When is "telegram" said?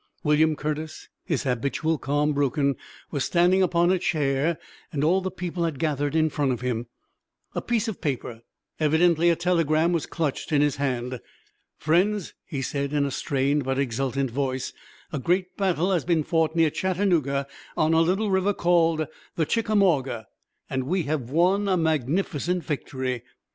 9.35-9.91